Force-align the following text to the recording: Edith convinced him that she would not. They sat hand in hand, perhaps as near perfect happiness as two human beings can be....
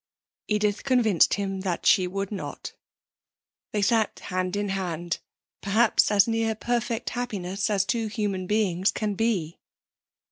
Edith 0.47 0.83
convinced 0.83 1.35
him 1.35 1.59
that 1.61 1.85
she 1.85 2.07
would 2.07 2.31
not. 2.31 2.73
They 3.71 3.83
sat 3.83 4.17
hand 4.17 4.55
in 4.55 4.69
hand, 4.69 5.19
perhaps 5.61 6.09
as 6.09 6.27
near 6.27 6.55
perfect 6.55 7.11
happiness 7.11 7.69
as 7.69 7.85
two 7.85 8.07
human 8.07 8.47
beings 8.47 8.89
can 8.89 9.13
be.... 9.13 9.59